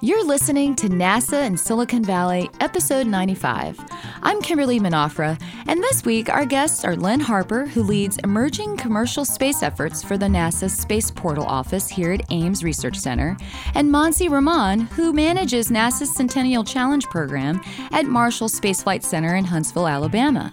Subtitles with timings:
[0.00, 3.78] You're listening to NASA in Silicon Valley, episode 95.
[4.22, 9.24] I'm Kimberly Minafra, and this week our guests are Lynn Harper, who leads emerging commercial
[9.24, 13.36] space efforts for the NASA Space Portal office here at Ames Research Center,
[13.74, 17.60] and Monsi Roman, who manages NASA's Centennial Challenge program
[17.90, 20.52] at Marshall Space Flight Center in Huntsville, Alabama.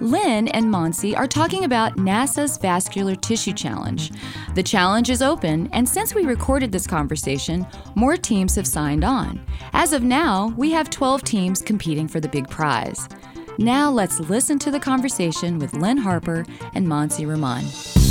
[0.00, 4.12] Lynn and Monsi are talking about NASA's Vascular Tissue Challenge.
[4.54, 9.44] The challenge is open, and since we recorded this conversation, more teams have signed on.
[9.72, 13.08] As of now, we have 12 teams competing for the big prize.
[13.58, 16.44] Now let's listen to the conversation with Lynn Harper
[16.74, 18.05] and Monsi Roman.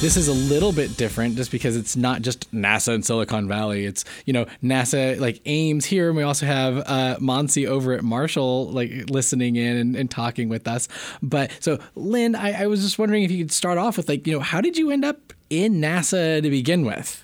[0.00, 3.84] This is a little bit different just because it's not just NASA and Silicon Valley.
[3.84, 6.08] It's, you know, NASA like Ames here.
[6.08, 10.48] And we also have uh, Monsi over at Marshall, like listening in and, and talking
[10.48, 10.88] with us.
[11.22, 14.26] But so, Lynn, I, I was just wondering if you could start off with like,
[14.26, 17.22] you know, how did you end up in NASA to begin with?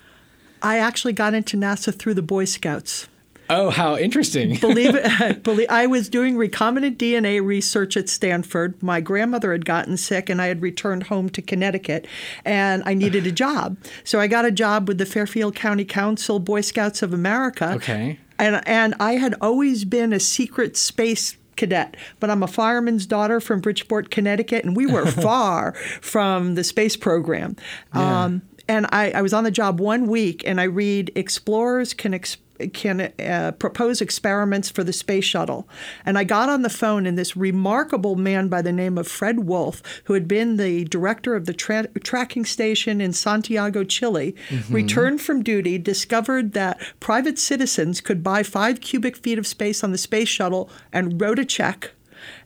[0.61, 3.07] I actually got into NASA through the Boy Scouts.
[3.49, 4.55] Oh, how interesting.
[4.61, 5.43] believe it.
[5.43, 8.81] Believe, I was doing recombinant DNA research at Stanford.
[8.83, 12.07] My grandmother had gotten sick, and I had returned home to Connecticut,
[12.43, 13.77] and I needed a job.
[14.03, 17.73] So I got a job with the Fairfield County Council, Boy Scouts of America.
[17.75, 18.19] Okay.
[18.39, 23.39] And, and I had always been a secret space cadet, but I'm a fireman's daughter
[23.39, 27.55] from Bridgeport, Connecticut, and we were far from the space program.
[27.95, 28.23] Yeah.
[28.23, 32.13] Um, and I, I was on the job one week, and I read Explorers Can
[32.13, 35.67] Explore can uh, propose experiments for the space shuttle.
[36.05, 39.39] And I got on the phone, and this remarkable man by the name of Fred
[39.47, 44.73] Wolf, who had been the director of the tra- tracking station in Santiago, Chile, mm-hmm.
[44.73, 49.91] returned from duty, discovered that private citizens could buy five cubic feet of space on
[49.91, 51.91] the space shuttle, and wrote a check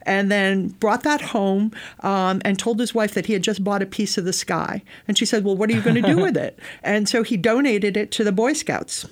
[0.02, 3.82] and then brought that home um, and told his wife that he had just bought
[3.82, 4.82] a piece of the sky.
[5.08, 6.58] And she said, Well, what are you going to do with it?
[6.82, 9.06] And so he donated it to the Boy Scouts.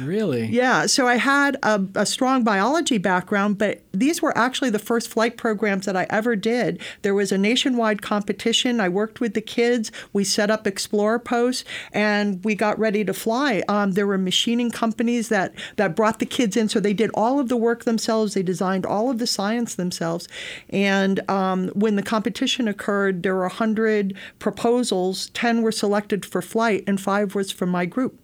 [0.00, 0.46] Really?
[0.46, 0.86] Yeah.
[0.86, 5.36] So I had a, a, strong biology background, but these were actually the first flight
[5.36, 6.80] programs that I ever did.
[7.02, 8.80] There was a nationwide competition.
[8.80, 9.92] I worked with the kids.
[10.12, 13.62] We set up Explorer posts, and we got ready to fly.
[13.68, 17.38] Um, there were machining companies that that brought the kids in, so they did all
[17.38, 18.34] of the work themselves.
[18.34, 20.28] They designed all of the science themselves.
[20.68, 25.30] And um, when the competition occurred, there were hundred proposals.
[25.30, 28.16] Ten were selected for flight, and five was from my group.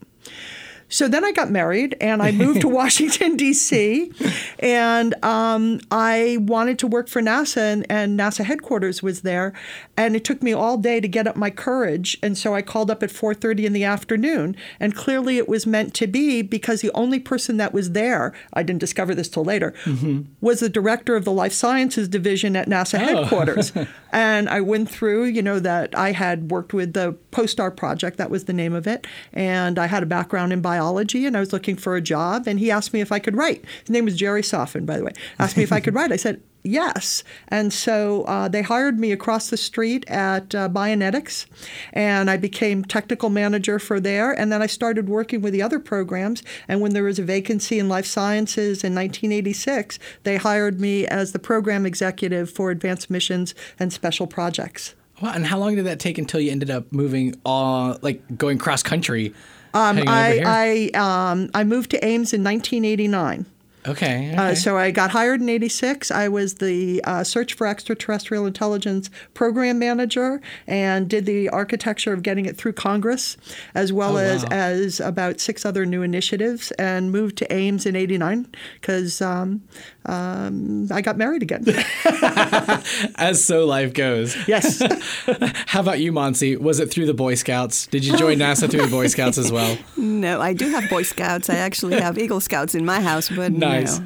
[0.89, 4.13] So then I got married and I moved to Washington, D.C.
[4.61, 9.53] And um, I wanted to work for NASA, and, and, NASA headquarters was there.
[9.97, 12.17] And it took me all day to get up my courage.
[12.23, 14.57] And so I called up at 4.30 in the afternoon.
[14.79, 18.63] And clearly it was meant to be because the only person that was there, I
[18.63, 20.23] didn't discover this till later, mm-hmm.
[20.41, 23.05] was the director of the Life Sciences Division at NASA oh.
[23.05, 23.73] headquarters.
[24.13, 28.31] and I went through, you know, that I had worked with the POSTAR project, that
[28.31, 29.07] was the name of it.
[29.33, 32.47] And I had a background in biology biology and I was looking for a job.
[32.47, 33.65] And he asked me if I could write.
[33.81, 35.13] His name was Jerry Soffen, by the way.
[35.39, 36.13] Asked me if I could write.
[36.13, 37.25] I said, yes.
[37.49, 41.47] And so uh, they hired me across the street at uh, Bionetics,
[41.93, 44.33] and I became technical manager for there.
[44.33, 46.43] And then I started working with the other programs.
[46.69, 51.33] And when there was a vacancy in life sciences in 1986, they hired me as
[51.33, 54.95] the program executive for advanced missions and special projects.
[55.23, 58.59] Wow, and how long did that take until you ended up moving, uh, like going
[58.59, 59.33] cross country
[59.77, 63.47] um, I I, um, I moved to Ames in 1989.
[63.89, 64.31] Okay.
[64.33, 64.37] okay.
[64.37, 66.11] Uh, so I got hired in 86.
[66.11, 72.23] I was the uh, Search for Extraterrestrial Intelligence program manager and did the architecture of
[72.23, 73.37] getting it through Congress,
[73.75, 74.49] as well oh, as, wow.
[74.51, 78.49] as about six other new initiatives, and moved to Ames in 89
[78.81, 79.63] because um,
[80.07, 81.65] um, I got married again.
[83.17, 84.37] as so life goes.
[84.49, 84.83] Yes.
[85.67, 86.59] How about you, Monsi?
[86.59, 87.87] Was it through the Boy Scouts?
[87.87, 89.77] Did you join NASA through the Boy Scouts as well?
[90.07, 91.51] No, I do have Boy Scouts.
[91.51, 94.01] I actually have Eagle Scouts in my house, but nice nice.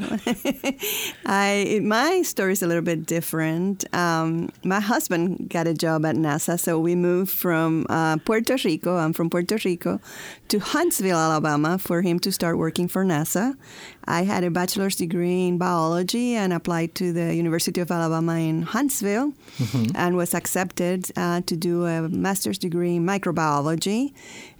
[1.27, 3.84] I my story is a little bit different.
[3.95, 8.97] Um, my husband got a job at NASA, so we moved from uh, Puerto Rico.
[8.97, 10.01] I'm from Puerto Rico
[10.48, 13.57] to Huntsville, Alabama, for him to start working for NASA.
[14.05, 18.63] I had a bachelor's degree in biology and applied to the University of Alabama in
[18.63, 19.95] Huntsville, mm-hmm.
[19.95, 24.13] and was accepted uh, to do a master's degree in microbiology.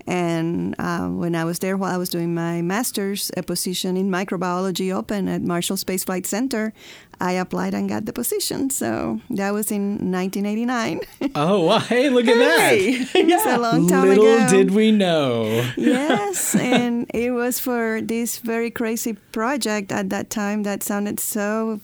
[0.06, 4.11] And uh, when I was there, while I was doing my master's a position in
[4.11, 6.73] microbiology open at Marshall Space Flight Center,
[7.20, 8.70] I applied and got the position.
[8.70, 11.00] So that was in 1989.
[11.35, 14.19] Oh, hey, look at Hey, It's a long time that.
[14.19, 14.49] Little ago.
[14.49, 15.44] did we know.
[15.76, 21.81] yes, and it was for this very crazy project at that time that sounded so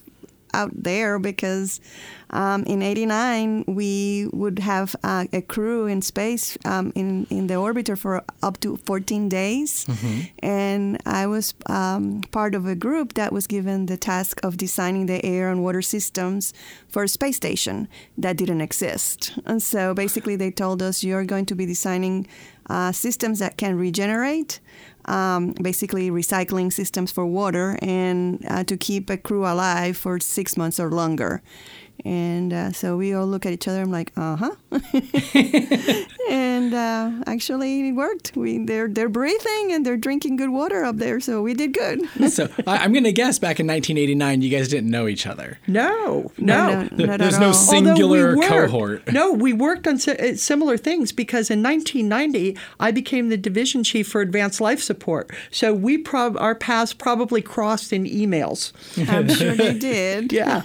[0.54, 1.80] out there because
[2.30, 7.54] um, in '89 we would have uh, a crew in space um, in in the
[7.54, 9.86] orbiter for up to 14 days,
[10.42, 15.06] and I was um, part of a group that was given the task of designing
[15.06, 16.52] the air and water systems
[16.88, 17.88] for a space station
[18.18, 19.38] that didn't exist.
[19.44, 22.26] And so basically, they told us you're going to be designing
[22.68, 24.60] uh, systems that can regenerate,
[25.06, 30.56] um, basically recycling systems for water, and uh, to keep a crew alive for six
[30.56, 31.42] months or longer.
[32.04, 33.80] And uh, so we all look at each other.
[33.80, 34.54] I'm like, uh huh.
[36.30, 38.32] and uh, actually, it worked.
[38.36, 42.00] We they're they're breathing and they're drinking good water up there, so we did good.
[42.36, 45.58] So I, I'm going to guess back in 1989, you guys didn't know each other.
[45.66, 46.88] No, No, no.
[46.92, 47.52] no, not There's at no all.
[47.54, 49.12] sing- Although we Singular worked- cohort.
[49.12, 54.08] No, we worked on uh, similar things because in 1990 I became the division chief
[54.08, 55.30] for advanced life support.
[55.50, 58.72] So we prob- our paths probably crossed in emails.
[59.08, 60.32] I'm sure they did.
[60.36, 60.60] Yeah.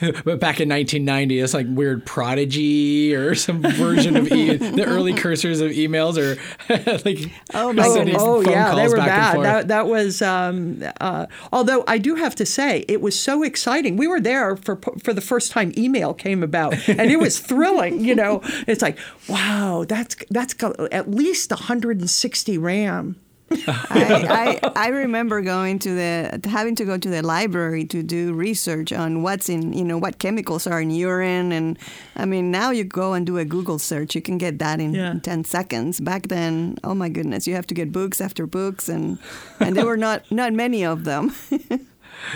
[0.00, 5.12] But back in 1990, it's like weird prodigy or some version of e- the early
[5.12, 6.36] cursors of emails or
[7.04, 8.22] like Oh, my sending goodness.
[8.22, 9.40] oh phone yeah, they were bad.
[9.42, 13.96] That, that was, um, uh, although I do have to say, it was so exciting.
[13.96, 18.04] We were there for for the first time email came about, and it was thrilling.
[18.04, 23.16] You know, it's like, wow, that's that's got at least 160 RAM.
[23.66, 28.32] I, I, I remember going to the having to go to the library to do
[28.32, 31.52] research on what's in you know what chemicals are in urine.
[31.52, 31.78] And
[32.16, 34.94] I mean now you go and do a Google search you can get that in
[34.94, 35.14] Yeah.
[35.22, 36.00] 10 seconds.
[36.00, 38.88] Back then oh my goodness you have to get books after books.
[38.88, 39.18] And
[39.60, 41.34] and there were not not many of them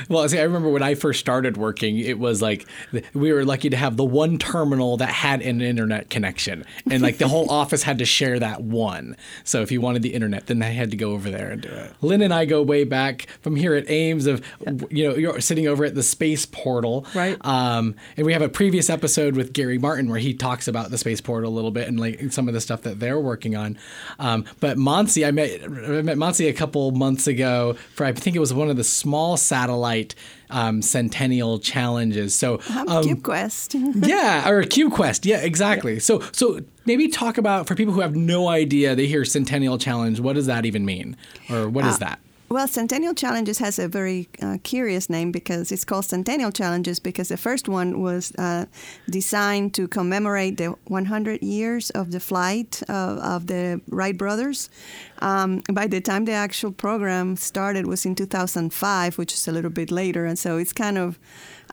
[0.08, 2.66] Well, see, I remember when I first started working, it was like
[3.14, 7.18] we were lucky to have the one terminal that had an internet connection, and like
[7.18, 9.16] the whole office had to share that one.
[9.44, 11.68] So if you wanted the internet, then they had to go over there and do
[11.68, 11.92] it.
[12.02, 14.44] Lynn and I go way back from here at Ames of,
[14.90, 17.36] you know, you're sitting over at the space portal, Right.
[17.44, 20.98] Um, and we have a previous episode with Gary Martin where he talks about the
[20.98, 23.78] space portal a little bit and like some of the stuff that they're working on.
[24.18, 28.36] Um, but Monsi, I met I met Monsi a couple months ago for I think
[28.36, 29.36] it was one of the small
[29.76, 30.14] satellite
[30.50, 32.34] um, centennial challenges.
[32.34, 35.24] So um, um, CubeQuest yeah, or a CubeQuest.
[35.24, 35.98] Yeah, exactly.
[35.98, 38.94] So so maybe talk about for people who have no idea.
[38.94, 40.20] They hear centennial challenge.
[40.20, 41.16] What does that even mean,
[41.50, 42.20] or what is that?
[42.48, 47.28] Well, Centennial Challenges has a very uh, curious name because it's called Centennial Challenges because
[47.28, 48.66] the first one was uh,
[49.10, 54.70] designed to commemorate the 100 years of the flight of, of the Wright brothers.
[55.18, 59.70] Um, by the time the actual program started was in 2005, which is a little
[59.70, 61.18] bit later, and so it's kind of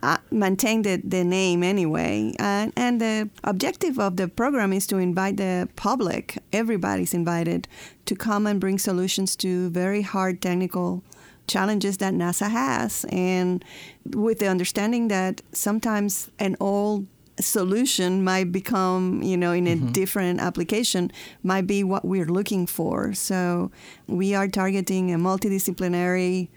[0.04, 2.34] uh, maintained the, the name anyway.
[2.38, 7.68] And, and the objective of the program is to invite the public, everybody's invited,
[8.06, 11.04] to come and bring solutions to very hard technical
[11.48, 13.06] challenges that NASA has.
[13.10, 13.64] And
[14.06, 17.08] with the understanding that sometimes an old
[17.40, 21.12] solution might become, you know, in a different application,
[21.42, 23.14] might be what we're looking for.
[23.14, 23.72] So
[24.08, 26.50] we are targeting a multidisciplinary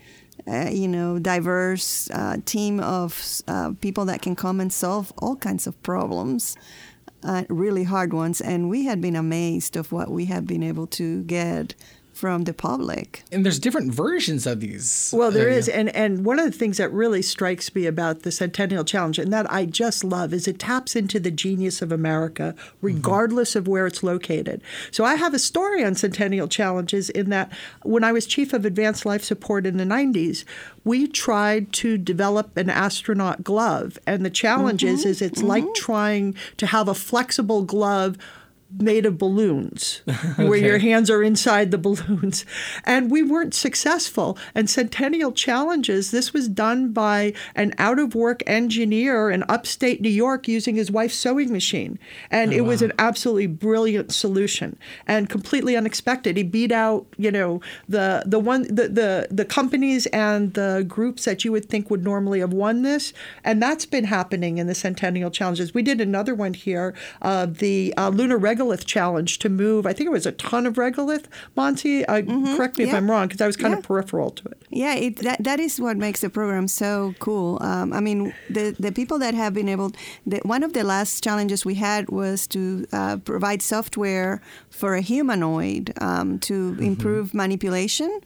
[0.46, 5.36] uh, you know, diverse uh, team of uh, people that can come and solve all
[5.36, 6.56] kinds of problems,
[7.22, 8.40] uh, really hard ones.
[8.40, 11.74] And we had been amazed of what we have been able to get
[12.16, 13.22] from the public.
[13.30, 15.12] And there's different versions of these.
[15.14, 18.22] Well, there uh, is, and and one of the things that really strikes me about
[18.22, 21.92] the Centennial Challenge, and that I just love, is it taps into the genius of
[21.92, 22.86] America, mm-hmm.
[22.86, 24.62] regardless of where it's located.
[24.90, 28.64] So I have a story on Centennial Challenges in that when I was chief of
[28.64, 30.44] advanced life support in the '90s,
[30.84, 35.10] we tried to develop an astronaut glove, and the challenge is, mm-hmm.
[35.10, 35.72] is it's like mm-hmm.
[35.74, 38.16] trying to have a flexible glove
[38.78, 40.02] made of balloons
[40.36, 42.44] where your hands are inside the balloons.
[42.84, 44.38] And we weren't successful.
[44.54, 50.08] And centennial challenges this was done by an out of work engineer in upstate new
[50.08, 51.98] york using his wife's sewing machine.
[52.30, 56.36] And it was an absolutely brilliant solution and completely unexpected.
[56.36, 61.24] He beat out you know the the one the the, the companies and the groups
[61.24, 63.12] that you would think would normally have won this.
[63.44, 65.74] And that's been happening in the centennial challenges.
[65.74, 69.86] We did another one here uh, the uh, lunar regolith challenge to move.
[69.86, 71.24] I think it was a ton of regolith.
[71.56, 72.22] Monty, uh,
[72.56, 72.96] correct me if Mm-hmm.
[72.96, 73.78] I'm wrong, because I was kind Yeah.
[73.78, 74.62] of peripheral to it.
[74.70, 77.58] Yeah, it, that that is what makes the program so cool.
[77.62, 79.90] Um, I mean, the the people that have been able,
[80.26, 85.00] the, one of the last challenges we had was to uh, provide software for a
[85.00, 88.20] humanoid um, to improve manipulation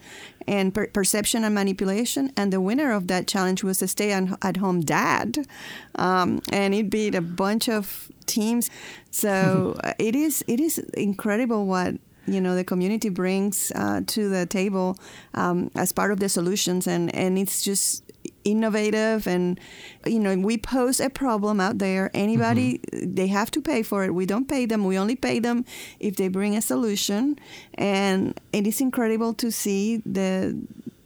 [0.50, 2.32] and per- perception and manipulation.
[2.36, 5.46] And the winner of that challenge was a stay-at-home dad,
[5.94, 8.68] um, and it beat a bunch of teams.
[9.12, 11.94] So uh, it is it is incredible what
[12.26, 14.98] you know the community brings uh, to the table
[15.34, 18.09] um, as part of the solutions and and it's just
[18.44, 19.60] innovative and
[20.06, 22.10] you know we pose a problem out there.
[22.14, 23.14] Anybody mm-hmm.
[23.14, 24.14] they have to pay for it.
[24.14, 24.84] We don't pay them.
[24.84, 25.64] We only pay them
[25.98, 27.38] if they bring a solution.
[27.74, 30.56] And it is incredible to see the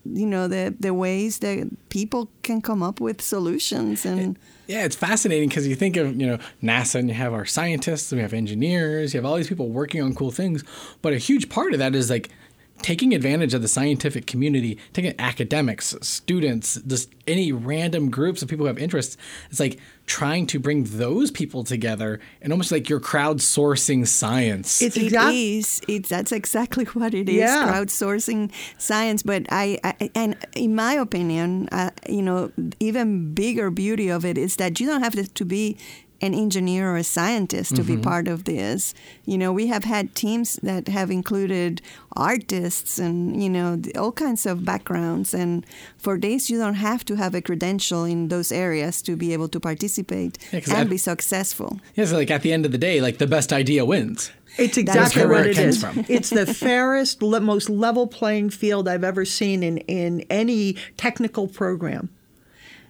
[0.05, 4.97] you know the the ways that people can come up with solutions and Yeah, it's
[4.97, 8.23] fascinating because you think of you know NASA and you have our scientists, and we
[8.23, 10.63] have engineers, you have all these people working on cool things,
[11.03, 12.31] but a huge part of that is like
[12.85, 18.65] taking advantage of the scientific community, taking academics, students, just any random groups of people
[18.65, 19.17] who have interests.
[19.49, 24.83] It's like trying to bring those people together and almost like you're crowdsourcing science.
[24.83, 25.81] It's It exact- is.
[25.89, 27.37] It's that's exactly what it is.
[27.37, 27.73] Yeah.
[27.73, 29.23] Crowdsourcing science.
[29.23, 34.37] But I, I and in my opinion, uh, you know, even bigger beauty of it
[34.37, 35.79] is that you don't have to, to be
[36.21, 38.03] an engineer or a scientist to be mm-hmm.
[38.03, 38.95] part of this.
[39.25, 41.83] You know, we have had teams that have included
[42.17, 45.35] artists and you know all kinds of backgrounds.
[45.35, 45.67] And
[45.99, 49.49] for this, you don't have to have a credential in those areas to be able
[49.49, 51.81] to participate Yeah, 'cause and I- be successful.
[51.95, 54.31] yeah, so like at the end of the day, like the best idea wins.
[54.57, 56.05] It's exactly where what it it comes from.
[56.09, 62.09] it's the fairest, most level playing field I've ever seen in, in any technical program.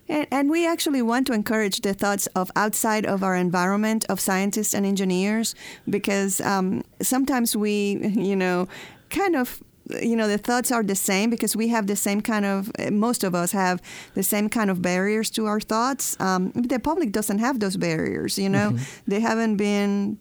[0.09, 4.21] And, and we actually want to encourage the thoughts of outside of our environment of
[4.21, 5.55] scientists and engineers
[5.89, 8.69] because um, sometimes we, you know,
[9.11, 9.63] kind of
[10.01, 13.23] you know the thoughts are the same because we have the same kind of most
[13.23, 13.83] of us have
[14.15, 16.19] the same kind of barriers to our thoughts.
[16.21, 18.79] Um, the public doesn't have those barriers you know?
[19.07, 20.19] They haven't been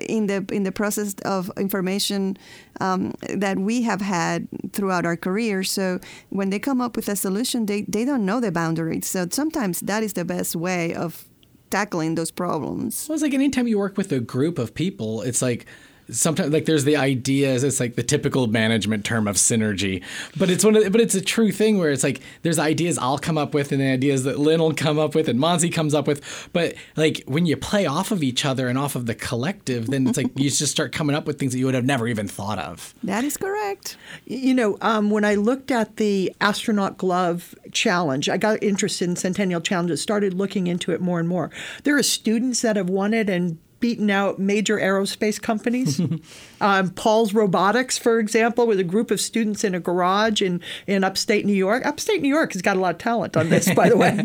[0.00, 2.36] in the in the process of information
[2.80, 5.62] um, that we have had throughout our career.
[5.64, 6.00] So
[6.30, 9.06] when they come up with a solution, they, they don't know the boundaries.
[9.06, 11.26] So sometimes that is the best way of
[11.70, 13.06] tackling those problems.
[13.08, 15.66] Well, it's like anytime you work with a group of people, it's like
[16.10, 17.64] sometimes like there's the ideas.
[17.64, 20.02] It's like the typical management term of synergy,
[20.36, 22.98] but it's one of the, but it's a true thing where it's like there's ideas
[22.98, 25.70] I'll come up with and the ideas that Lynn will come up with and Monty
[25.70, 26.48] comes up with.
[26.52, 30.06] But like when you play off of each other and off of the collective, then
[30.06, 32.28] it's like you just start coming up with things that you would have never even
[32.28, 32.94] thought of.
[33.02, 33.96] That is correct.
[34.26, 39.16] You know, um, when I looked at the astronaut glove challenge, I got interested in
[39.16, 41.50] Centennial Challenges, started looking into it more and more.
[41.84, 46.00] There are students that have won it and beaten out major aerospace companies.
[46.62, 51.04] um, Paul's Robotics, for example, with a group of students in a garage in, in
[51.04, 51.84] upstate New York.
[51.84, 54.14] Upstate New York has got a lot of talent on this, by the way.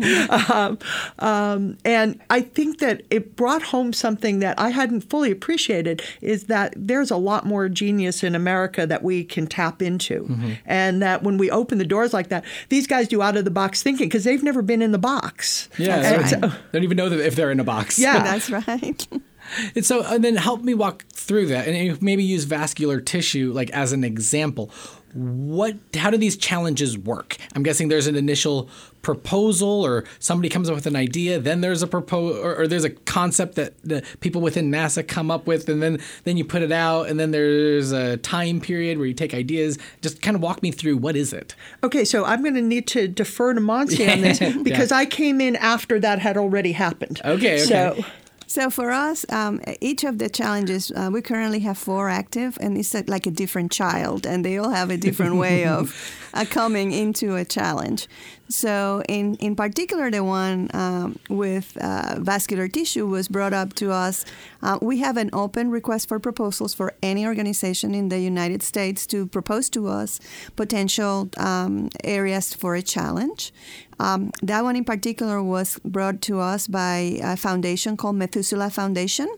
[0.50, 0.78] Um,
[1.18, 6.44] um, and I think that it brought home something that I hadn't fully appreciated is
[6.44, 10.34] that there's a lot more genius in America that we can tap into.
[10.64, 13.50] And that when we open the doors like that, these guys do out of the
[13.50, 15.68] box thinking because they've never been in the box.
[15.78, 17.98] Yeah, And they so- don't even know that if they're in a box.
[17.98, 18.22] Yeah.
[18.22, 19.06] That's right.
[19.74, 23.70] And so, and then help me walk through that, and maybe use vascular tissue like
[23.70, 24.70] as an example.
[25.12, 25.76] What?
[25.96, 27.36] How do these challenges work?
[27.54, 28.68] I'm guessing there's an initial
[29.02, 32.84] proposal, or somebody comes up with an idea, then there's a propose, or, or there's
[32.84, 36.62] a concept that the people within NASA come up with, and then then you put
[36.62, 39.78] it out, and then there's a time period where you take ideas.
[40.00, 41.54] Just kind of walk me through what is it?
[41.82, 45.40] Okay, so I'm going to need to defer to Monty on this because I came
[45.40, 47.20] in after that had already happened.
[47.24, 47.58] Okay, okay.
[47.58, 48.04] So,
[48.50, 52.76] So for us, um, each of the challenges, uh, we currently have four active, and
[52.76, 55.94] it's uh, like a different child, and they all have a different way of
[56.34, 58.08] uh, coming into a challenge.
[58.50, 63.92] So in, in particular, the one um, with uh, vascular tissue was brought up to
[63.92, 64.24] us.
[64.60, 69.06] Uh, we have an open request for proposals for any organization in the United States
[69.06, 70.18] to propose to us
[70.56, 73.52] potential um, areas for a challenge.
[74.00, 79.28] Um, that one in particular was brought to us by a foundation called Methuselah Foundation.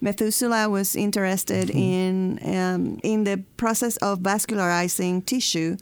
[0.00, 5.76] Methuselah was interested in um, in the process of vascularizing tissue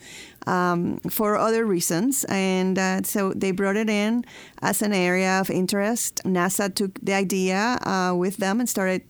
[0.46, 4.24] um, for other reasons, and uh, so they brought it in
[4.62, 6.22] as an area of interest.
[6.24, 9.02] NASA took the idea uh, with them and started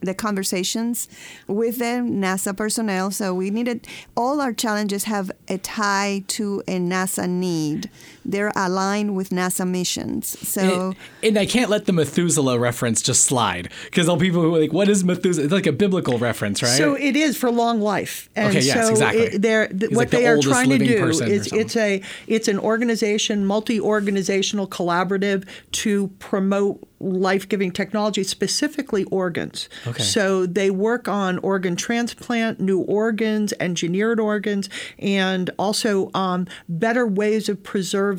[0.00, 1.08] the conversations
[1.46, 3.10] with the NASA personnel.
[3.10, 7.90] So we needed all our challenges have a tie to a NASA need
[8.26, 10.36] they're aligned with NASA missions.
[10.46, 14.54] So, and, and I can't let the Methuselah reference just slide because all people who
[14.54, 16.76] are like, "What is Methuselah?" It's like a biblical reference, right?
[16.76, 18.28] So it is for long life.
[18.34, 19.22] And okay, yes, so exactly.
[19.22, 22.48] It, they're, th- what like the they are trying to do is it's a it's
[22.48, 29.68] an organization, multi-organizational collaborative to promote life-giving technology, specifically organs.
[29.86, 30.02] Okay.
[30.02, 37.50] So they work on organ transplant, new organs, engineered organs, and also um, better ways
[37.50, 38.15] of preserving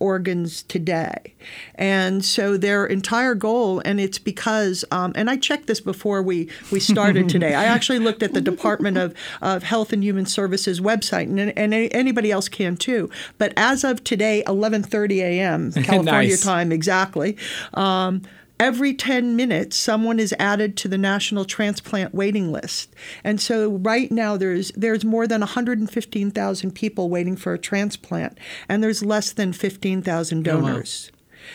[0.00, 1.34] organs today.
[1.74, 6.48] And so their entire goal, and it's because, um, and I checked this before we,
[6.70, 7.54] we started today.
[7.54, 11.74] I actually looked at the Department of, of Health and Human Services website, and, and
[11.74, 13.10] anybody else can too.
[13.38, 15.72] But as of today, 11:30 a.m.
[15.82, 16.42] California Nice.
[16.42, 17.36] time exactly.
[17.74, 18.22] Um,
[18.60, 22.92] Every 10 minutes, someone is added to the national transplant waiting list.
[23.22, 28.38] And so right now there's there's more than 115,000 people waiting for a transplant
[28.68, 30.60] and there's less than 15,000 Oh, wow.
[30.60, 31.12] donors.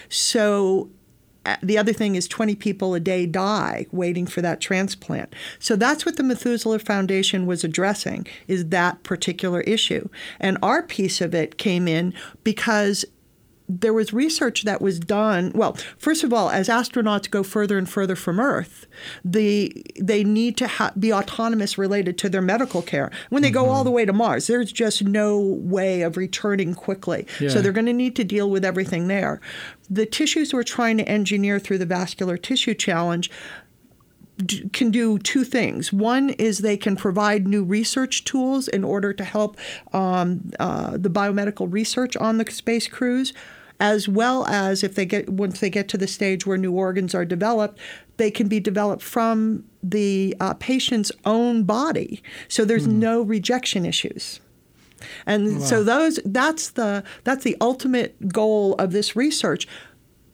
[0.09, 0.89] So
[1.45, 5.33] uh, the other thing is 20 people a day die waiting for that transplant.
[5.59, 10.07] So that's what the Methuselah Foundation was addressing is that particular issue.
[10.39, 12.13] And our piece of it came in
[12.45, 13.03] because
[13.79, 15.51] there was research that was done.
[15.55, 18.85] Well, first of all, as astronauts go further and further from Earth,
[19.23, 23.11] the they need to ha- be autonomous related to their medical care.
[23.29, 27.25] When they go all the way to Mars, there's just no way of returning quickly.
[27.39, 27.49] Yeah.
[27.49, 29.41] So they're going to need to deal with everything there.
[29.89, 33.29] The tissues we're trying to engineer through the vascular tissue challenge
[34.71, 35.93] can do two things.
[35.93, 39.57] One is they can provide new research tools in order to help
[39.93, 43.33] um, uh, the biomedical research on the space crews,
[43.83, 47.13] as well as if they get once they get to the stage where new organs
[47.13, 47.77] are developed,
[48.15, 52.23] they can be developed from the uh, patient's own body.
[52.47, 54.39] So there's no rejection issues.
[55.25, 59.67] And so those that's the that's the ultimate goal of this research.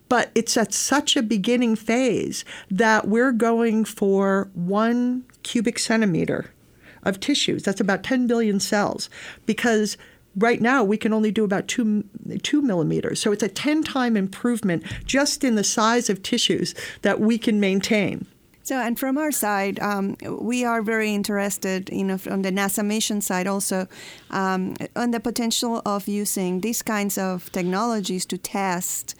[0.09, 6.51] But it's at such a beginning phase that we're going for one cubic centimeter
[7.01, 7.63] of tissues.
[7.63, 9.09] That's about 10 billion cells
[9.47, 9.97] because
[10.35, 12.03] right now we can only do about two,
[12.43, 13.19] two millimeters.
[13.19, 17.59] So it's a 10 time improvement just in the size of tissues that we can
[17.59, 18.25] maintain.
[18.69, 22.85] So, and from our side, um, we are very interested, you know, from the NASA
[22.85, 23.87] mission side also,
[24.29, 29.15] um, on the potential of using these kinds of technologies to test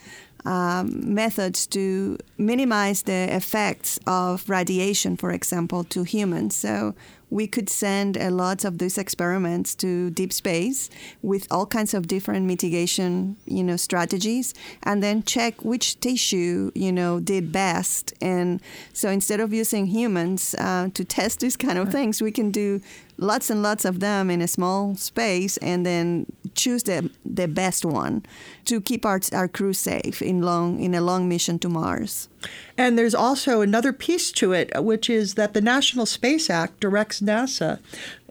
[0.45, 6.55] um, methods to minimize the effects of radiation, for example, to humans.
[6.55, 6.95] So
[7.29, 10.89] we could send a lot of these experiments to deep space
[11.21, 14.53] with all kinds of different mitigation, you know, strategies,
[14.83, 18.13] and then check which tissue, you know, did best.
[18.21, 18.61] And
[18.93, 22.81] so instead of using humans uh, to test these kind of things, we can do
[23.19, 27.85] lots and lots of them in a small space and then choose the, the best
[27.85, 28.25] one
[28.65, 32.29] to keep our, our crew safe in long in a long mission to Mars.
[32.77, 37.19] And there's also another piece to it, which is that the National Space Act directs
[37.19, 37.79] NASA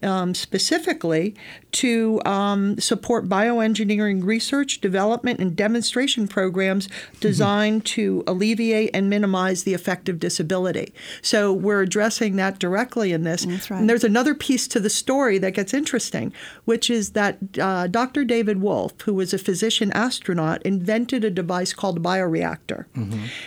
[0.02, 1.34] um, specifically
[1.72, 6.88] to um, support bioengineering research, development, and demonstration programs
[7.20, 10.92] designed to alleviate and minimize the effect of disability.
[11.22, 13.44] So we're addressing that directly in this.
[13.44, 13.80] That's right.
[13.80, 16.32] And there's another piece to the story that gets interesting,
[16.64, 18.24] which is that uh, Dr.
[18.24, 22.86] David Wolf, who was a physician astronaut, invented a device called a bioreactor.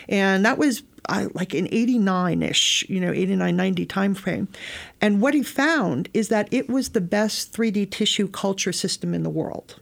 [0.09, 4.47] And that was uh, like in 89-ish, you know, 89, 90 timeframe.
[4.99, 9.23] And what he found is that it was the best 3D tissue culture system in
[9.23, 9.79] the world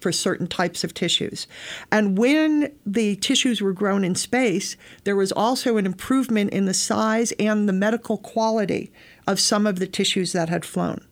[0.00, 1.46] for certain types of tissues.
[1.92, 6.74] And when the tissues were grown in space, there was also an improvement in the
[6.74, 8.90] size and the medical quality
[9.26, 11.04] of some of the tissues that had flown.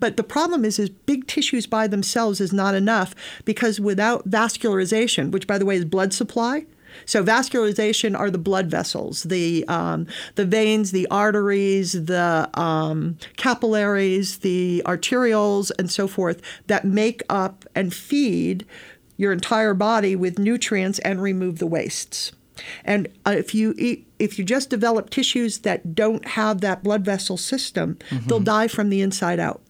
[0.00, 5.30] But the problem is, is big tissues by themselves is not enough because without vascularization,
[5.30, 6.66] which by the way is blood supply,
[7.04, 14.38] so vascularization are the blood vessels, the um, the veins, the arteries, the um, capillaries,
[14.38, 18.66] the arterioles, and so forth that make up and feed
[19.16, 22.32] your entire body with nutrients and remove the wastes.
[22.84, 27.04] And uh, if you eat, if you just develop tissues that don't have that blood
[27.04, 29.62] vessel system, they'll die from the inside out.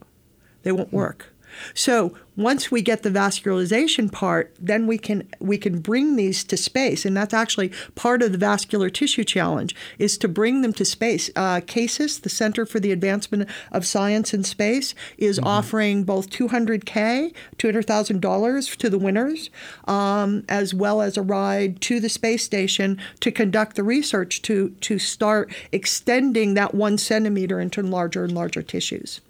[0.63, 1.33] They won't work.
[1.75, 6.57] So once we get the vascularization part, then we can we can bring these to
[6.57, 10.85] space, and that's actually part of the vascular tissue challenge is to bring them to
[10.85, 11.31] space.
[11.37, 17.33] Uh, CASIS, the Center for the Advancement of Science in Space, is offering both 200k,
[17.59, 19.51] $200,000 to the winners,
[19.87, 24.71] um, as well as a ride to the space station to conduct the research to
[24.81, 29.21] to start extending that one centimeter into larger and larger tissues.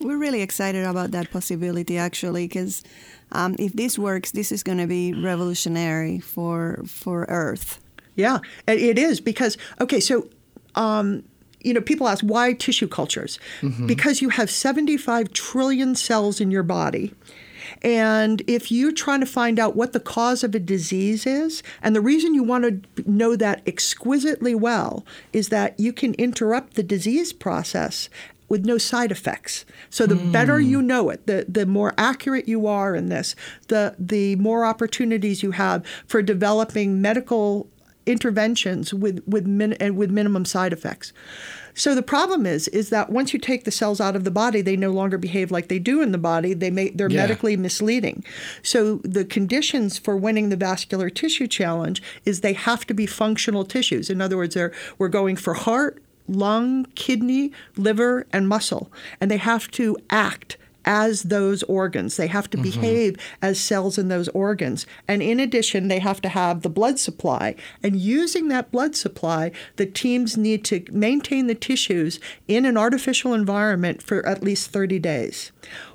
[0.00, 2.82] We're really excited about that possibility, actually, because
[3.32, 7.80] um, if this works, this is going to be revolutionary for for Earth.
[8.14, 10.28] Yeah, it it is because okay, so.
[10.74, 11.24] Um,
[11.60, 13.40] you know, people ask why tissue cultures?
[13.88, 17.12] Because you have 75 trillion cells in your body.
[17.82, 21.94] And if you're trying to find out what the cause of a disease is, and
[21.94, 26.82] the reason you want to know that exquisitely well is that you can interrupt the
[26.82, 28.08] disease process
[28.48, 29.64] with no side effects.
[29.90, 30.66] So the better hmm.
[30.66, 33.36] you know it, the, the more accurate you are in this,
[33.68, 37.68] the the more opportunities you have for developing medical
[38.06, 41.12] interventions with with min, and with minimum side effects.
[41.74, 44.62] So the problem is is that once you take the cells out of the body,
[44.62, 46.54] they no longer behave like they do in the body.
[46.54, 47.22] They may they're Yeah.
[47.22, 48.24] medically misleading.
[48.62, 53.64] So the conditions for winning the vascular tissue challenge is they have to be functional
[53.64, 54.10] tissues.
[54.10, 59.36] In other words, they're, we're going for heart, lung, kidney, liver, and muscle, and they
[59.38, 60.56] have to act
[60.88, 62.16] as those organs.
[62.16, 62.80] They have to mm-hmm.
[62.80, 64.86] behave as cells in those organs.
[65.06, 67.56] And in addition, they have to have the blood supply.
[67.82, 73.34] And using that blood supply, the teams need to maintain the tissues in an artificial
[73.34, 75.52] environment for at least 30 days.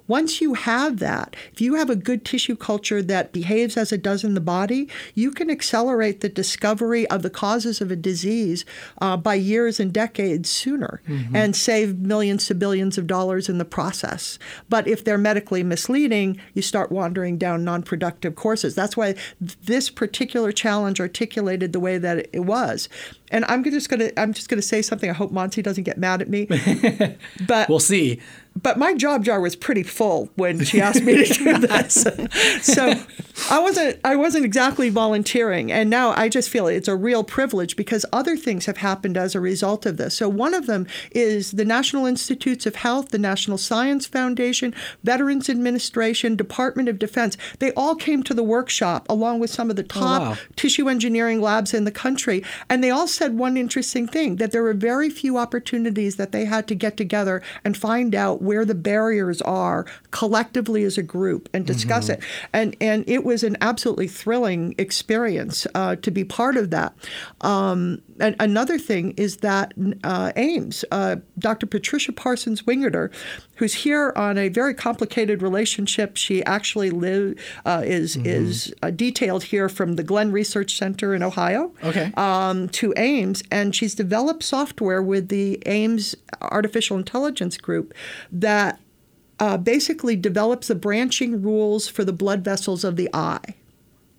[0.07, 4.01] Once you have that, if you have a good tissue culture that behaves as it
[4.01, 8.65] does in the body, you can accelerate the discovery of the causes of a disease
[9.01, 11.01] uh, by years and decades sooner
[11.33, 14.37] and save millions to billions of dollars in the process.
[14.69, 18.75] But if they're medically misleading, you start wandering down non productive courses.
[18.75, 22.89] That's why this particular challenge articulated the way that it was.
[23.31, 25.09] And I'm just gonna I'm just gonna say something.
[25.09, 26.47] I hope Monty doesn't get mad at me.
[27.47, 28.19] but We'll see.
[28.61, 32.05] But my job jar was pretty full when she asked me to do this.
[32.61, 32.93] so
[33.49, 37.75] I wasn't I wasn't exactly volunteering and now I just feel it's a real privilege
[37.75, 40.15] because other things have happened as a result of this.
[40.15, 45.49] So one of them is the National Institutes of Health, the National Science Foundation, Veterans
[45.49, 47.37] Administration, Department of Defense.
[47.59, 50.37] They all came to the workshop along with some of the oh, top wow.
[50.55, 52.43] tissue engineering labs in the country.
[52.69, 56.45] And they all said one interesting thing that there were very few opportunities that they
[56.45, 61.49] had to get together and find out where the barriers are collectively as a group
[61.53, 62.21] and discuss mm-hmm.
[62.21, 62.29] it.
[62.53, 66.93] And, and it was an absolutely thrilling experience uh, to be part of that.
[67.41, 71.65] Um, and another thing is that uh, Ames, uh, Dr.
[71.65, 73.12] Patricia Parsons Wingerter,
[73.57, 76.17] who's here on a very complicated relationship.
[76.17, 81.23] She actually live uh, is is uh, detailed here from the Glenn Research Center in
[81.23, 82.12] Ohio Okay.
[82.17, 87.93] um, to Ames, and she's developed software with the Ames Artificial Intelligence Group
[88.31, 88.79] that
[89.39, 93.55] uh, basically develops the branching rules for the blood vessels of the eye.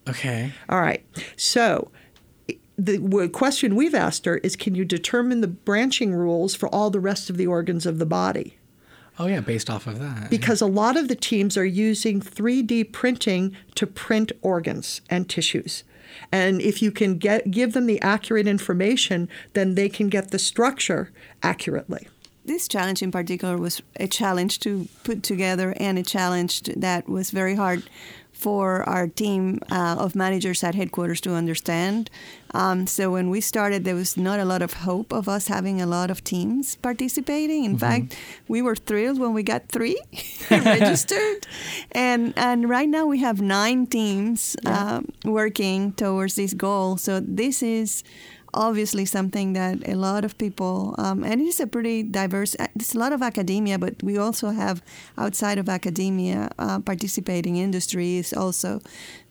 [0.09, 0.53] Okay.
[0.69, 1.05] All right.
[1.37, 1.91] So
[2.77, 6.91] the w- question we've asked her is can you determine the branching rules for all
[6.91, 8.59] the rest of the organs of the body?
[9.19, 10.29] Oh yeah, based off of that.
[10.29, 15.85] Because a lot of the teams are using 3D printing to print organs and tissues.
[16.33, 20.39] And if you can get give them the accurate information, then they can get the
[20.39, 22.09] structure accurately.
[22.45, 27.31] This challenge in particular was a challenge to put together and a challenge that was
[27.31, 27.85] very hard
[28.35, 32.11] for our team uh, of managers at headquarters to understand.
[32.53, 35.81] Um, so when we started, there was not a lot of hope of us having
[35.81, 37.65] a lot of teams participating.
[37.65, 39.99] In fact, we were thrilled when we got three
[40.51, 41.47] registered,
[41.93, 46.97] and and right now we have nine teams um, working towards this goal.
[46.97, 48.05] So this is
[48.55, 52.95] obviously something that a lot of people, um, and it is a pretty diverse, there's
[52.95, 54.83] a lot of academia, but we also have
[55.19, 58.81] outside of academia uh, participating industries also.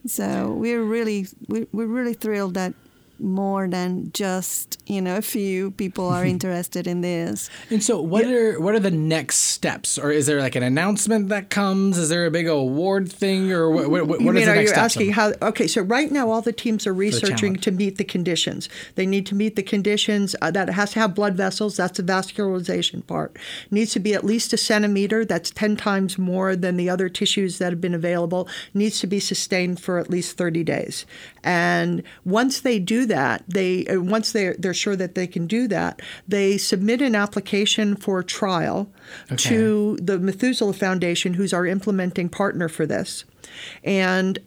[0.06, 2.74] So we're really, we're, we're really thrilled that
[3.18, 7.50] more than just you know a few people are interested in this.
[7.70, 11.28] And so, what are what are the next steps, or is there like an announcement
[11.28, 11.98] that comes?
[11.98, 13.90] Is there a big award thing, or what?
[13.90, 15.32] What, what you is mean, the are next you asking how?
[15.42, 18.68] Okay, so right now all the teams are researching to meet the conditions.
[18.94, 21.76] They need to meet the conditions uh, that it has to have blood vessels.
[21.76, 23.36] That's the vascularization part.
[23.66, 25.24] It Needs to be at least a centimeter.
[25.24, 28.48] That's ten times more than the other tissues that have been available.
[28.68, 31.06] It Needs to be sustained for at least thirty days.
[31.42, 35.68] And once they do that, they uh, once they they're sure that they can do
[35.68, 38.90] that, they submit an application for trial
[39.36, 43.24] to the Methuselah Foundation, who's our implementing partner for this.
[43.82, 44.38] And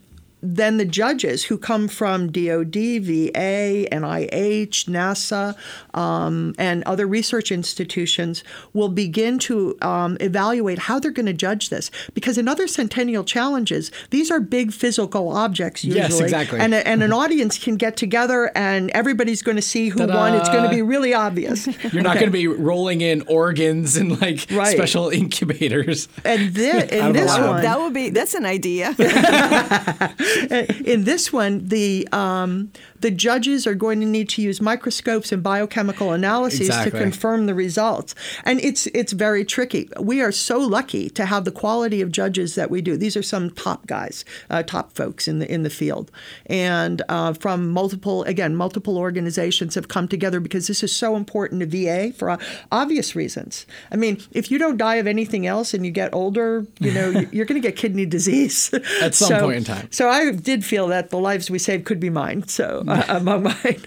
[0.41, 5.55] then the judges who come from DoD, VA, NIH, NASA,
[5.97, 11.69] um, and other research institutions will begin to um, evaluate how they're going to judge
[11.69, 11.89] this.
[12.13, 16.03] Because in other centennial challenges, these are big physical objects usually.
[16.03, 16.59] Yes, exactly.
[16.59, 20.13] And, a, and an audience can get together and everybody's going to see who Ta-da.
[20.15, 20.33] won.
[20.35, 21.67] It's going to be really obvious.
[21.93, 24.75] You're not going to be rolling in organs and like Right.
[24.75, 26.07] special incubators.
[26.23, 28.93] And thi- Out in this one, That would be that's an idea.
[30.85, 35.43] in this one, the um, the judges are going to need to use microscopes and
[35.43, 36.91] biochemical analyses Exactly.
[36.91, 39.89] to confirm the results, and it's it's very tricky.
[39.99, 42.97] We are so lucky to have the quality of judges that we do.
[42.97, 46.11] These are some top guys, uh, top folks in the in the field,
[46.45, 51.61] and uh, from multiple again multiple organizations have come together because this is so important
[51.61, 52.37] to VA for uh,
[52.71, 53.65] obvious reasons.
[53.91, 57.09] I mean, if you don't die of anything else and you get older, you know
[57.09, 59.87] you- you're going to get kidney disease At some So- point in time.
[59.91, 62.47] so I did feel that the lives we saved could be mine.
[62.47, 63.83] So uh, among mine.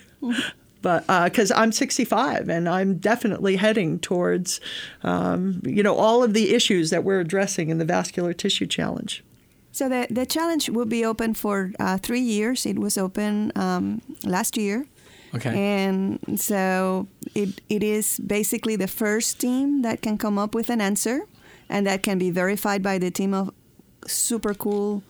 [0.82, 4.60] But because I'm 65 and I'm definitely heading towards,
[5.02, 9.22] um, you know, all of the issues that we're addressing in the vascular tissue challenge.
[9.72, 12.66] So the, the challenge will be open for uh, three years.
[12.66, 14.86] It was open um, last year.
[15.34, 15.56] Okay.
[15.56, 20.80] And so it, it is basically the first team that can come up with an
[20.80, 21.22] answer
[21.68, 23.52] and that can be verified by the team of
[24.06, 25.04] super cool,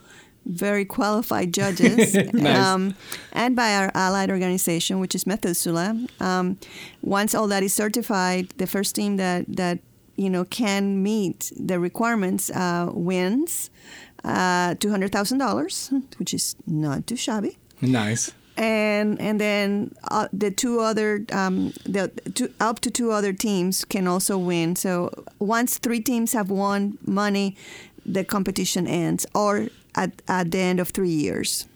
[0.51, 2.17] very qualified judges.
[2.33, 2.57] Nice.
[2.57, 2.95] um,
[3.33, 6.07] and by our allied organization, which is Methuselah.
[6.21, 6.59] Um,
[7.03, 9.79] once all that is certified, the first team that, that
[10.17, 13.71] you know can meet the requirements uh, wins
[14.25, 17.59] uh, two hundred thousand dollars, which is not too shabby.
[17.81, 18.33] Nice.
[18.57, 23.85] And and then uh, the two other um, the two, up to two other teams
[23.85, 24.77] can also win.
[24.77, 27.57] So once three teams have won money,
[28.05, 31.66] the competition ends, or at, at the end of three years.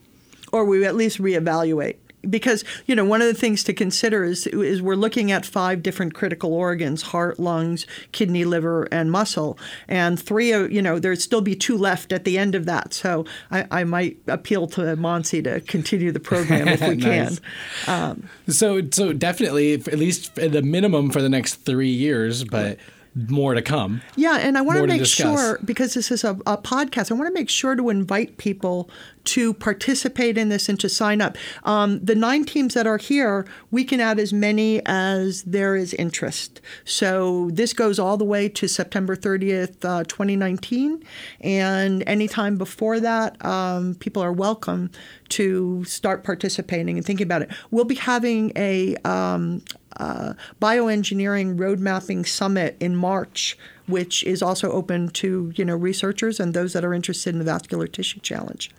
[0.52, 1.96] or we at least reevaluate.
[2.30, 5.82] Because you know, one of the things to consider is is we're looking at five
[5.82, 9.58] different critical organs: heart, lungs, kidney, liver, and muscle.
[9.88, 12.94] And three, you know, there'd still be two left at the end of that.
[12.94, 17.40] So I, I might appeal to Monsi to continue the program if we Nice.
[17.84, 17.92] can.
[17.94, 22.78] Um, so, so definitely, at least at the minimum for the next three years, but
[23.14, 24.02] more to come.
[24.16, 27.10] Yeah, and I want to make sure because this is a, a podcast.
[27.10, 28.90] I want to make sure to invite people
[29.24, 31.36] to participate in this and to sign up.
[31.64, 35.94] Um, the nine teams that are here, we can add as many as there is
[35.94, 36.60] interest.
[36.84, 41.02] So this goes all the way to September 30th, uh, 2019,
[41.40, 44.90] and anytime before that, um, people are welcome
[45.30, 47.50] to start participating and thinking about it.
[47.70, 49.62] We'll be having a um,
[49.96, 56.40] uh, bioengineering road mapping summit in March, which is also open to you know researchers
[56.40, 58.70] and those that are interested in the vascular tissue challenge.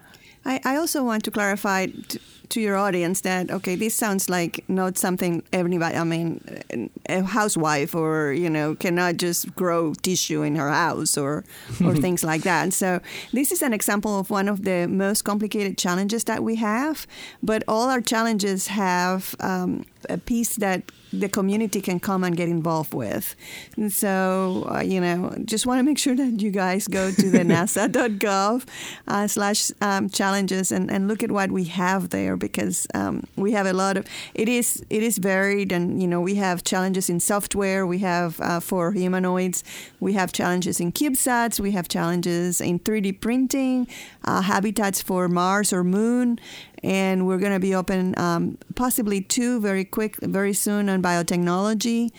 [0.45, 4.63] I, I also want to clarify t- to your audience that okay, this sounds like
[4.67, 5.95] not something everybody.
[5.95, 11.43] I mean, a housewife or you know cannot just grow tissue in her house or
[11.83, 12.73] or things like that.
[12.73, 13.01] So
[13.33, 17.07] this is an example of one of the most complicated challenges that we have.
[17.41, 20.83] But all our challenges have um, a piece that
[21.19, 23.35] the community can come and get involved with.
[23.77, 27.29] And so, uh, you know, just want to make sure that you guys go to
[27.29, 28.65] the nasa.gov
[29.07, 33.51] uh, slash um, challenges and, and look at what we have there because um, we
[33.53, 37.09] have a lot of, it is, it is varied and, you know, we have challenges
[37.09, 39.63] in software, we have uh, for humanoids,
[39.99, 43.87] we have challenges in CubeSats, we have challenges in 3D printing,
[44.23, 46.39] uh, habitats for Mars or Moon,
[46.83, 52.11] and we're going to be open um, possibly two very quick, very soon on biotechnology.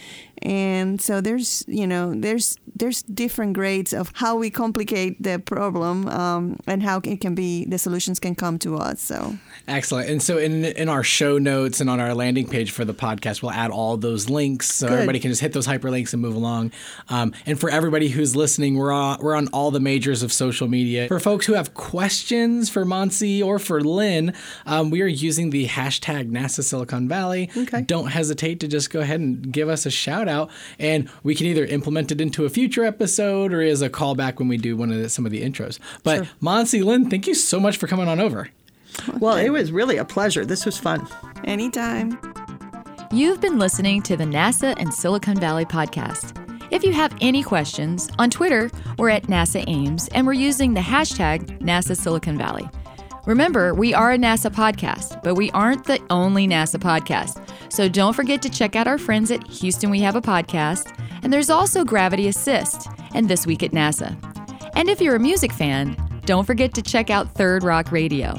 [0.42, 6.06] And so there's, you know, there's there's different grades of how we complicate the problem
[6.08, 9.00] um, and how it can be the solutions can come to us.
[9.00, 10.08] So Excellent.
[10.10, 13.42] And so in in our show notes and on our landing page for the podcast,
[13.42, 14.94] we'll add all those links so Good.
[14.94, 16.72] everybody can just hit those hyperlinks and move along.
[17.08, 20.68] Um, and for everybody who's listening, we're on, we're on all the majors of social
[20.68, 21.08] media.
[21.08, 24.34] For folks who have questions for Monsi or for Lynn,
[24.66, 27.50] um, we are using the hashtag NASA Silicon Valley.
[27.56, 27.82] Okay.
[27.82, 31.46] Don't hesitate to just go ahead and give us a shout out, and we can
[31.46, 34.90] either implement it into a future episode or as a callback when we do one
[34.90, 35.78] of the, some of the intros.
[36.02, 36.26] But Sure.
[36.42, 38.48] Monsi, Lynn, thank you so much for coming on over.
[39.20, 40.44] Well, it was really a pleasure.
[40.44, 41.06] This was fun.
[41.44, 42.18] anytime.
[43.12, 46.32] You've been listening to the NASA and Silicon Valley podcast.
[46.72, 50.80] If you have any questions, on Twitter, we're at NASA Ames and we're using the
[50.80, 52.68] hashtag NASA Silicon Valley.
[53.26, 57.40] Remember, we are a NASA podcast, but we aren't the only NASA podcast.
[57.72, 60.92] So don't forget to check out our friends at Houston We Have a Podcast.
[61.26, 64.14] And there's also Gravity Assist and This Week at NASA.
[64.76, 68.34] And if you're a music fan, don't forget to check out Third Rock Radio.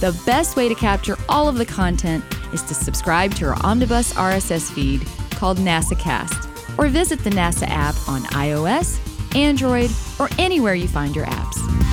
[0.00, 4.14] The best way to capture all of the content is to subscribe to our Omnibus
[4.14, 5.06] RSS feed
[5.38, 8.98] called NASAcast or visit the NASA app on iOS,
[9.36, 11.83] Android, or anywhere you find your apps.